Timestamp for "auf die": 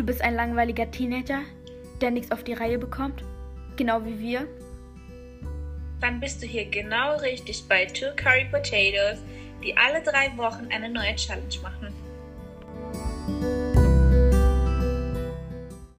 2.32-2.54